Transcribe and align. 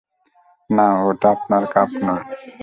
না, 0.69 0.87
ওটা 1.07 1.27
আপনার 1.35 1.63
কাপ 1.73 1.89
নয়! 2.05 2.23